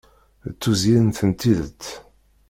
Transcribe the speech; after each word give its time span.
D 0.49 0.53
tuzyint 0.61 1.19
n 1.29 1.31
tidet 1.39 1.83